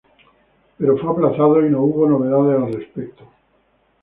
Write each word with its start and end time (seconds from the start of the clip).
Pero 0.79 0.97
fue 0.97 1.11
aplazado 1.11 1.63
y 1.63 1.69
no 1.69 1.83
hubo 1.83 2.09
novedades 2.09 2.59
al 2.59 2.73
respecto. 2.73 3.23